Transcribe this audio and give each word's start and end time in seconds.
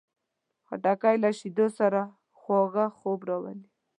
خټکی 0.67 1.15
له 1.23 1.29
شیدو 1.39 1.67
سره 1.79 2.01
خواږه 2.39 2.85
خوب 2.97 3.19
راولي. 3.29 3.67